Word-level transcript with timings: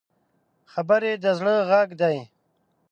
خبرې 0.71 1.11
د 1.23 1.25
زړه 1.39 1.55
غږ 1.69 1.89
دی 2.01 2.17